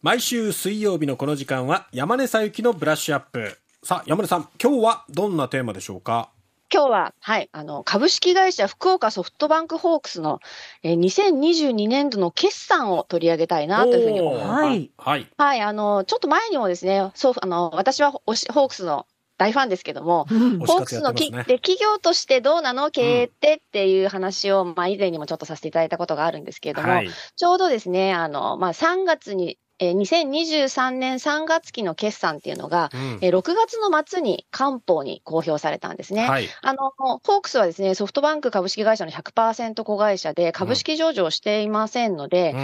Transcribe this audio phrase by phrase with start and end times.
[0.00, 3.58] 毎週水曜日のこの時間は山根さゆきのブラッシュアップ。
[3.82, 6.30] さあ、山根さん、今日はどんなテーマでしょうか？
[6.72, 10.38] 今日は、はい、あの、株式会社福岡ソフトバンクホークスの、
[10.84, 14.50] えー、2022年度の決算を取り上げたいなというふうに思います。
[14.52, 14.90] はい。
[14.98, 15.26] はい。
[15.36, 19.04] はい、あの、ちょっと前にもですね、そう、あの、私はホークスの
[19.36, 36.28] 大ファンですけども、ホークスのき、ね、で企業としてどうなの経営ってっていう話を、まあ以前にもちょっとさせていただいたことがあるんですけれども、はい、ちょうどですね、あの、まあ3月にえー、2023年3月期の決算っていうのが、うん、えー、6月の末に官報に公表されたんですね。
[36.28, 42.54] はい、あの、ホークスはですね、ソフトバンク株式会社の100%子会社で株式上場していませんので、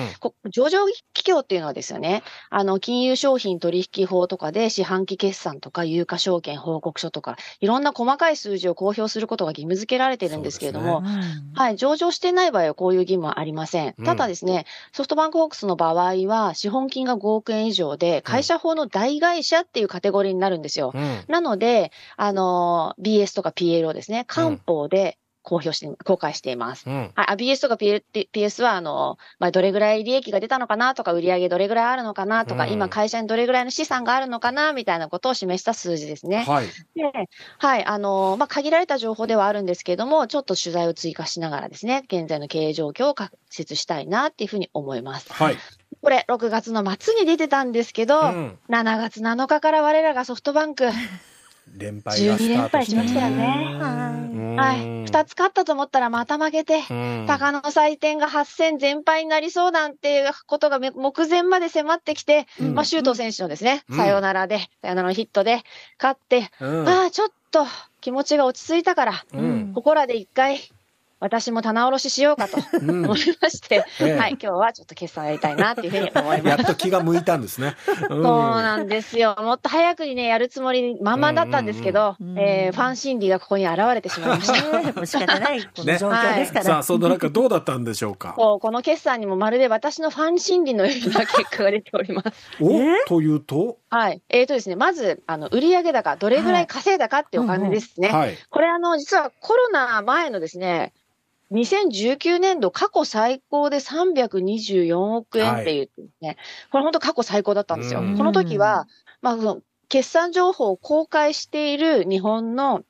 [0.45, 11.11] うん、上場企業っていうのはですよね、あの、金融商品取引法とかで四半期決算とか有価証券報告書とか、いろんな細かい数字を公表することが義務付けられているんですけれども、ね。
[11.55, 13.95] うん、はい、上場してない場合はこういう義務はありません。
[14.05, 20.93] ただですね、ソフトバンクホークスの場合は、資本金金が5億円以上で、会社法の大会社っていうカテゴリーになるんですよ。
[20.95, 26.89] うん、なので、あの、BS とか PL をですね、官報で、公表して、公開しています。
[26.89, 36.47] うん、はい、BS とか PS は、あの、まあ、どれぐらい利益が出たのかなとか、売上どれぐらいあるのかなとか、うん、今会社にどれぐらいの資産があるのかなみたいなことを示した数字ですね。
[36.49, 36.67] はい。
[36.67, 45.31] で、はい、あの、まあ、限られた情報ではあるんですけれども、ちょっと取材を追加しながらですね、現在の経営状況を解説したいなっていうふうに思います。
[45.31, 45.59] はい。
[46.05, 50.85] これ、6月の末に出てたんですけど、うん、7月7日から我らがソフトバンク、
[51.77, 53.79] 連敗が12連敗しましたよね。
[54.57, 54.79] はい。
[55.07, 56.83] 2つ勝ったと思ったらまた負けて、
[57.27, 65.63] 鷹の祭典が8戦全敗になりそうなんていうことが目前まで迫ってきて、うん、まあ、周東選手のですね、うん、さよならで、さよならのヒットで
[66.01, 67.67] 勝って、うん、ああ、ちょっと
[68.01, 69.25] 気持ちが落ち着いたから、
[69.75, 70.61] ここらで一回
[71.21, 76.49] 私も棚卸ししようかと思いまして、うんはい、今日はちょっと決算やりたいなっていうふうに思います。
[76.49, 77.77] やっと気が向いたんですね。
[78.09, 79.37] そうなんですよ。
[79.39, 84.55] もっと早くにね、やるつもりまんまだったんですけど、うんうん、えー、ファン心理がここに現れてしまいました。
[85.07, 86.65] 仕方ない、この状況ですから。
[86.65, 88.35] ねはい、さあ、その中どうだったんでしょうか？
[88.39, 92.31] そう、この決算にもまるで私のファン心理のような結果が出ております。
[92.61, 92.69] お
[93.09, 93.79] というと？
[93.95, 94.21] はい。
[94.29, 98.09] えっ、ー、とですね、まず、あの、売上高、どれぐらい稼いだかっていうお金ですね。
[98.09, 100.93] はい、これ、あの、実はコロナ前のですね、
[101.53, 105.91] 2019年度過去最高で324億円っていう
[106.21, 106.37] ね、はい、
[106.73, 108.01] これ本当過去最高だったんですよ。
[108.01, 108.89] この時は、
[109.23, 109.57] まあ、
[109.89, 112.83] 決算情報を公開している日本の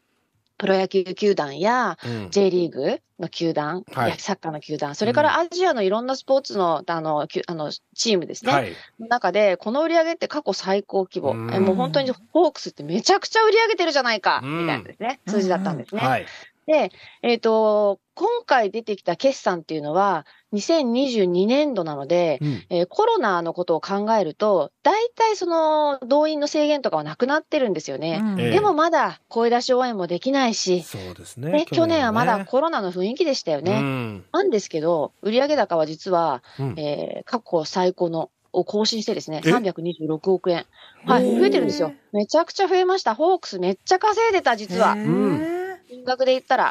[0.64, 1.98] プロ野球球団や
[2.30, 16.00] J リーグの球団、うんはい、サッカーの球団、それからアジアのいろんなスポーツのあのあのチームですね、はい、の中で、この売り上げって過去最高規模、うもう本当にホークスってめちゃくちゃ売り上げてるじゃないか、みたいなですね、数字だったんですね。
[16.00, 16.26] はい、
[16.66, 16.90] で、
[17.22, 28.20] えっ、ー、と、今回出てきた決算っていうのは、2022年度なので、うん、えー、コロナのことを考えると、大体その動員の制限とかはなくなってるんですよね。
[28.22, 31.50] うん、でもまだ声出し応援もできないし、そうですね。
[31.50, 33.72] ね去年はまだコロナの雰囲気でしたよね。
[33.72, 36.42] うん、なんですけど、売上高は実は、
[36.76, 40.64] えー、過去最高のを更新してですね、326億円。
[41.04, 41.92] はい、増えてるんですよ。
[42.12, 43.16] めちゃくちゃ増えました。
[43.16, 44.92] ホークスめっちゃ稼いでた、実は。
[44.92, 45.53] うん
[45.94, 46.70] 金額で言ったら。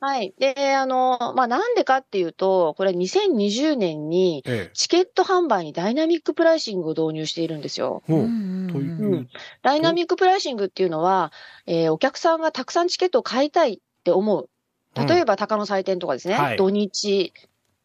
[0.00, 0.34] はい。
[0.38, 8.02] で、あの、まあ、なんでかっていうと、これ2020年にチケット販売にダイナミックプライシングを導入しているんですよ。
[8.08, 9.28] うん、
[9.62, 11.32] ダイナミックプライシングっていうのは、
[11.66, 14.48] えー、お客さんがたくさんチケットを買いたいって思う。
[14.96, 17.32] 例えば、鷹の祭典とかですね、はい、土日、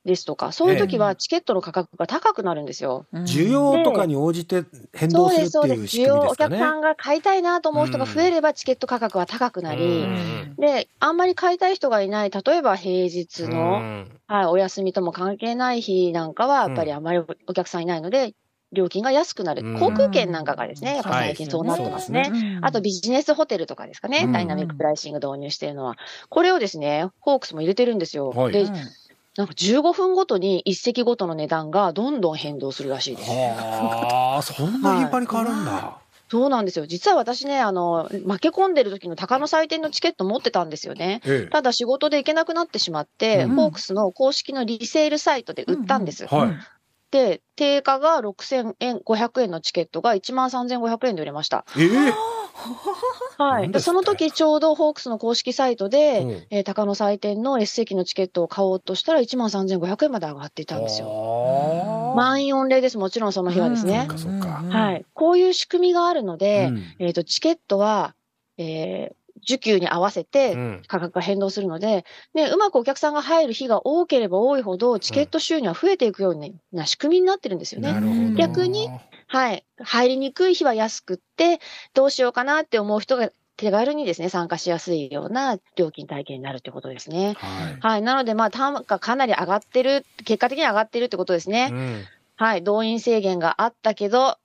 [0.06, 3.06] ですとか、そういう時はチケットの価格が高くなるんですよ。
[3.14, 6.56] 需要とかに応じて変動するっていう仕組みですかね。
[6.58, 10.08] 需要、お客さんが買いたいなと思う人が増えればチケット価格は高くなり、
[10.58, 18.34] で、あんまり買いたい人がいない、例えば平日の、はい、お休みとも関係ない日なんかは、やっぱりあまりお客さんいないので、
[18.72, 19.80] 料金が安くなる。
[19.80, 22.22] 航空券なんかがですね、やっぱ最近そうなってますね。
[22.22, 25.98] はい、あとビジネスホテルとかですかね、ダイナミックプライシング導入しているのは。
[26.30, 28.30] これをですね、ホークスも入れてるんですよ。
[28.30, 28.68] はい、で、
[29.38, 33.32] なんか15分ごとに一席ごとの値段がどんどん変動するらしいです。
[33.32, 35.72] ああ、そんな頻繁に変わるんだ。
[35.72, 36.86] はいそうなんですよ。
[36.86, 41.22] 実は私ね、あの、負け込んでる時の鷹の祭典のチケット持ってたんですよね。
[41.26, 46.28] ええ、ただ仕事で行けなくなってしまって、うん、ホークスの公式のリセールサイトで売ったんです。
[46.32, 46.58] うんうん、はい。
[47.10, 51.66] で、定価が6000円、500円のチケットが1万3500円で売れました。
[51.76, 52.39] えー
[53.38, 53.72] はい。
[53.72, 62.14] で、その時ちょうどホークスの公式サイトで、うん、えー、高野祭典の S 席のチケットを買おうとしたら1万3500円まで上がっていたんですよ。
[62.16, 62.98] 満員御礼です。
[62.98, 64.08] もちろんその日はですね。
[64.10, 64.14] う
[64.68, 65.06] ん、はい。
[65.14, 68.16] こういう仕組みがあるので、うん、えっ、ー、と、チケットは、
[68.58, 72.06] えー、需給に合わせて価格が変動するので、
[72.36, 78.36] うん、で、うまくお客さんが入る日が多ければ多いほど、チケット収入は増えていくような仕組みになってるんですよね。
[78.36, 78.90] 逆に、
[79.30, 79.64] はい。
[79.80, 81.60] 入りにくい日は安くって、
[81.94, 87.36] どうしようかなって思う人が手軽にですね、参加しやすいような料金体系になるってことですね。
[87.38, 87.80] はい。
[87.80, 91.70] はい、なので、まあ、単価かなり上がってる、結果的に上がってるってことですね。
[91.72, 92.04] うん、
[92.38, 92.64] はい。
[92.64, 94.38] 動員制限があったけど、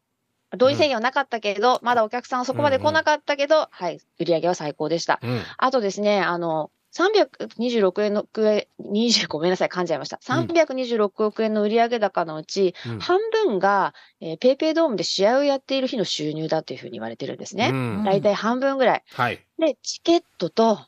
[0.58, 4.00] 動員制限はなかったけど、うん、まだお客さんそこまで来なかったけど、うんうん、はい。
[4.18, 5.18] 売り上げは最高でした。
[5.22, 10.18] うん、あとですね、あの、326円の億円、20、ごめんなさい、噛んじゃいました。
[10.18, 17.72] 326億円の売上高のうち、うん、半分が、えー、ペイペイドームで試合をやっている日の収入だというふうに言われてるんですね。
[18.04, 19.02] 大、体、半分ぐらい。
[19.12, 19.44] はい。
[19.58, 20.78] で、チケットと、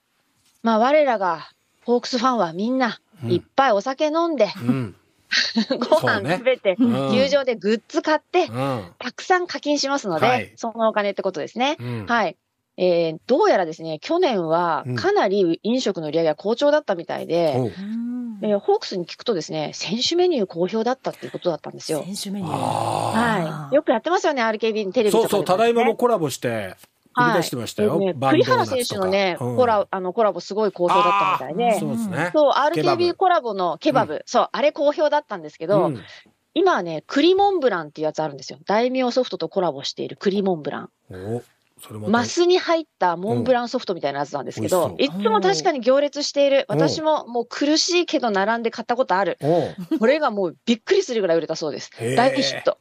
[0.62, 1.50] まあ、我らが、
[1.84, 4.96] ホークスファンはみんな、いっぱいお酒飲んで、うん、
[5.78, 11.76] ご飯食べて、ね、球場でグッズ買って、うん、たくさん課金しますので、はい、そのお金ってことですね。
[11.80, 12.36] うん、はい。
[12.76, 17.82] えー、どうやらですね、去年はかなり飲食の売り上げが好調だったみたいで、う。
[17.82, 22.04] ん、えー、ホークスに聞くとですね、選手メニュー好評だったっていうことだったんですよ。
[22.04, 22.54] 選手メニュー。
[22.54, 23.74] はい。
[23.74, 26.76] よくやってますよね、RKB のテレビとか、ね、そうそう、ただいまもコラボして、
[27.16, 27.96] 売り出してましたよ。
[27.96, 32.30] はい、ね、栗原選手のね、うん、コラあのコラボすごい好評だったみたいで、そうですね。
[32.34, 36.02] そう、RKB コラボのケバブ、うん、そう、あれ好評だったんですけど、うん、
[36.52, 38.58] 今はね、栗モンブランっていうやつあるんですよ。
[38.66, 40.90] 大名ソフトとコラボしている栗モンブラン。
[41.90, 46.64] おマスに入ったモンブランソフトみたいなやつなんですけど、いつも確かに行列している。
[46.68, 49.38] 私ももう苦しいけど並んで買ったことある。
[49.98, 51.90] これがもうびっくりするぐらい売れたそうです。
[52.16, 52.78] 大ヒット。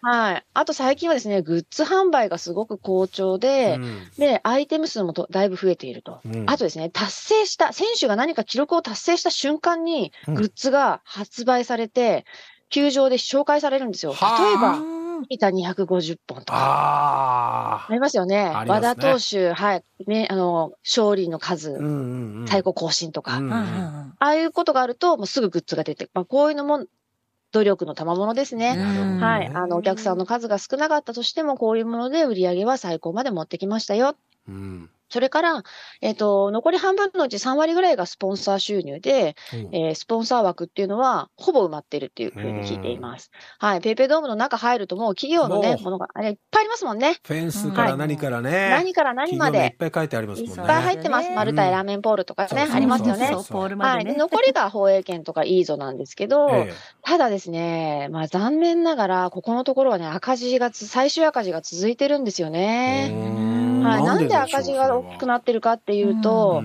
[0.00, 0.44] はい。
[0.54, 12.24] あと最近はですね、グッズ販売がすごく好調で、うん、で、アイテム数もだいぶ増えていると、うん、あとですね、達成した、選手が何か記録を達成した瞬間に、グッズが発売されて、
[12.70, 14.12] 球場で紹介されるんですよ。
[14.12, 14.16] 例
[14.52, 14.78] えば、
[15.28, 16.58] 板250本とか。
[16.58, 18.44] あありますよね。
[18.44, 19.84] ね和田投手、はい。
[20.06, 23.38] ね、あの、勝利の数、うんうんうん、最高更新とか。
[23.38, 26.86] うんうん、ああいうことがあると、もうすぐグッズが出て、まあ、こういうのも
[27.52, 28.76] 努力の賜物ですね。
[29.20, 29.46] はい。
[29.54, 34.16] あの、お客さんの数が少なかったとしても、こういうもので売り上げは最高まで持ってきましたよ。
[34.48, 35.62] うん、それから、
[36.00, 43.30] えっ、ー、と、残り半分のうち3割ぐらいがスポンサー収入で、うん、えー、スポンサー枠っていうのは、ほぼ埋まってるっていうふうに聞いています。
[43.58, 43.80] はい。
[43.80, 47.16] ペイペイドームの中入るともう企業のね、ものが、あれいっぱいありますもんね。
[47.26, 48.50] フェンスから何からね。
[48.50, 49.58] はい、何から何まで。
[49.58, 50.62] いっぱい書いてありますもんね。
[50.62, 51.30] いっぱい入ってます。
[51.30, 53.28] マルタイラーメンポールとかね、うん、ありますよね。
[53.28, 54.18] そうポールまで、ね、はい。
[54.18, 56.72] 残りが放映権とかイーゾなんですけど、ええ、
[57.02, 63.57] ただですね、まあ残念ながら、ここのところはね、赤字が、最終赤字が続いてるんですよね。
[63.90, 66.62] はい、なんで赤字が大きくなってるかっていうと、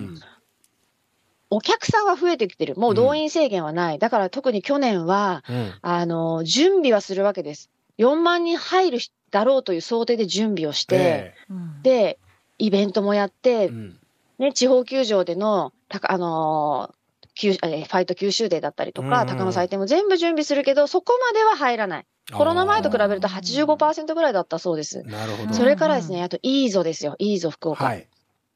[1.50, 2.76] お客さんは増えてきてる。
[2.76, 4.00] もう動員制限はない。
[4.00, 7.70] だから特に去年は、うん、あの、準備はするわけです。
[8.00, 9.00] 4万人入る
[9.30, 12.20] だろうという想定で準備をして、えー、で、
[12.58, 14.00] イベントもやって、うん、
[14.40, 22.06] ね、地方球場での、たあのー、ファイト九州デーだったりとか、うん、高野祭典も全部準備するけど、そこまでは入らない。
[22.32, 25.04] コロナ前と比べると85%ぐらいだったそうです。
[25.04, 25.54] なるほど。
[25.54, 27.16] それからですね、あと、イーゾですよ。
[27.20, 27.84] イーゾ福岡。
[27.84, 28.08] はい。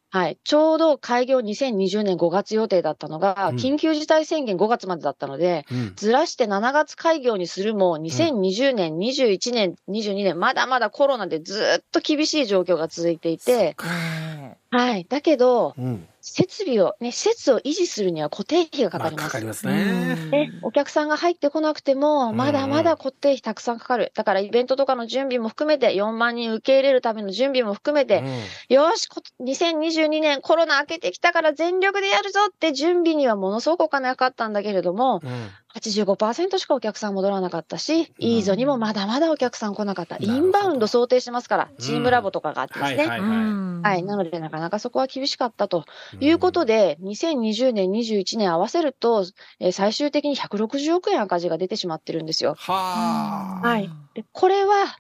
[0.10, 0.38] はい。
[0.46, 13.76] ちょうど開業2020年5月予定だったのが、緊急事態宣言5月までだったので、うん、ずらして7月開業にするも、2020年、うん、21年、22年、まだまだコロナでずっと厳しい状況が続いていて、
[14.72, 15.06] はい。
[15.10, 19.22] だけど、うん設備を、ね、施設を維持するには固定費がかかります。
[19.22, 20.16] まあ、かかりますね。
[20.30, 24.12] で、お客さんが入ってこなくても、まだまだ固定費たくさんかかる。
[24.16, 29.08] だからイベントとかの準備も含めて、4万人受け入れるための準備も含めて、うん、よし、
[29.42, 40.18] 2022年コロナ明けてきたから全力でやるぞって準備にはものすごくお金がかかったんだけれども、うん、85%しかお客さん戻らなかったし、イーゾにもまだまだお客さん来なかった。
[40.20, 43.08] インバウンド想定してますから、チームラボとかがあってですね。
[43.08, 45.86] はい、はい、なので、なかなかそこは厳しかったと。
[46.20, 49.26] いうことで、2020年、21年合わせると、
[49.60, 52.56] えー、最終的に160億円赤字が出てしまってるんですよ。
[52.58, 53.90] ははい。
[54.14, 54.98] で、これは、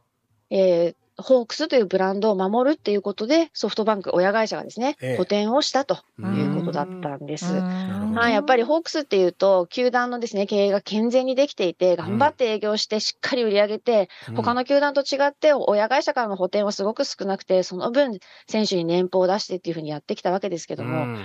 [0.49, 7.53] えー、ホークスというブランドを守るっていうことで、ソフトバンク親会社がですね、補填をしたということだったんです。
[7.53, 21.17] はい、やっぱりホークスっていうと、球団のですね、経営が健全にできていて、頑張って営業してしっかり売り上げて、うん、他の球団と違って、親会社からの補填はすごく少なくて、その分、選手に年俸を出してっていうふうにやってきたわけですけども、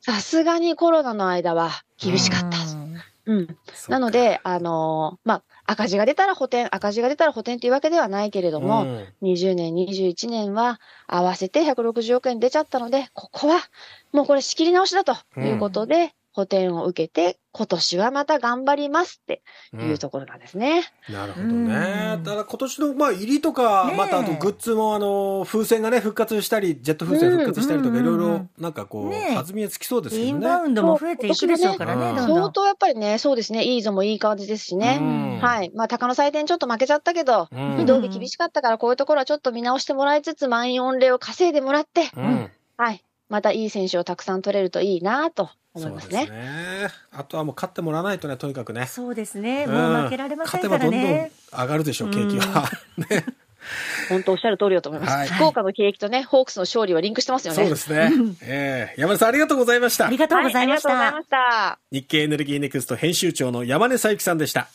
[0.00, 2.77] さすがにコロナの間は厳しかった。
[3.28, 3.58] うん。
[3.88, 13.60] なので、あのー、まあ、赤字が出たら補填、赤字が出たら補填というわけではないけれども、うん、20年、21年は合わせて160億円出ちゃったので、ここは
[14.12, 19.42] もうこれ仕切り直しだということで、うん補填を受けて、今年はまた頑張りますって
[19.74, 20.84] いうところなんですね。
[21.08, 22.20] うん、なるほどね。
[22.22, 30.28] だから今年の、まあ、入りとか、またあとグッズも、あの、風船がね、復活したり、ジェット風船復活したりとか、いろいろ、なんかこう、弾みがつきそうですよね。
[30.28, 31.16] インバウンドも増え。
[31.16, 35.40] ていくでしょうからね、相当やっぱりね、そうですね、いいぞもいい感じですしね。
[35.42, 35.72] はい。
[35.74, 37.48] まあ、鷹の祭典ちょっと負けちゃったけど、
[37.80, 42.04] 移動日厳しかったから、こういうところはちょっと見直してもらいつつ、満員御礼を稼いでもらって、
[42.76, 43.04] はい。
[43.28, 46.26] またいい選手をたくさん取れるといいなと思いますね。
[46.26, 48.86] すねあとはもう勝ってもらわないとね、とにかくね。
[48.86, 49.66] そうですね。
[49.66, 50.88] もう負けられませんからね。
[50.88, 52.70] 勝てばどんどん上がるでしょう、景気は。
[52.96, 53.24] ね。
[54.08, 55.12] 本当おっしゃる通りだと思います。
[55.12, 57.62] はい、福岡の景気とね、ホークスの勝利はリンクしてますよね。
[57.62, 58.10] そうですね。
[58.42, 60.06] えー、山根さんありがとうございました。
[60.06, 60.88] ありがとうございました。
[60.88, 61.78] はい、ありがとうございました。
[61.92, 64.66] 日経エネルギーネクスト編集長の山根さゆきさんでした。